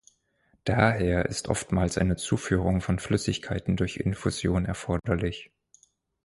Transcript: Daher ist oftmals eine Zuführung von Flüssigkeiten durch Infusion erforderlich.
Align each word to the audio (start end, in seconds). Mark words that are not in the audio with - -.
Daher 0.63 1.27
ist 1.27 1.47
oftmals 1.47 1.99
eine 1.99 2.15
Zuführung 2.15 2.81
von 2.81 2.97
Flüssigkeiten 2.97 3.75
durch 3.75 3.97
Infusion 3.97 4.65
erforderlich. 4.65 5.51